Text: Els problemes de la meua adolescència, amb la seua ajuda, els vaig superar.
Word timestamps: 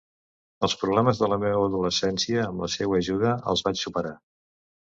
Els 0.67 0.73
problemes 0.83 1.19
de 1.23 1.29
la 1.33 1.37
meua 1.43 1.59
adolescència, 1.67 2.41
amb 2.47 2.65
la 2.65 2.73
seua 2.79 3.01
ajuda, 3.03 3.35
els 3.55 3.65
vaig 3.69 3.83
superar. 3.87 4.19